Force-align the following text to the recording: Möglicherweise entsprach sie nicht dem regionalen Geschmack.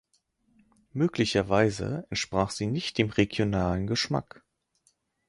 Möglicherweise 0.93 2.07
entsprach 2.09 2.49
sie 2.49 2.65
nicht 2.65 2.97
dem 2.97 3.11
regionalen 3.11 3.85
Geschmack. 3.85 4.43